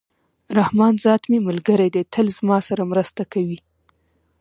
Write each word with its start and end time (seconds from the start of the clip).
رحمان 0.59 0.93
ذات 1.03 1.21
مي 1.31 1.39
ملګری 1.47 1.89
دئ! 1.95 2.03
تل 2.13 2.27
زما 2.37 2.57
سره 2.67 2.83
مرسته 2.91 3.23
کوي. 3.33 3.59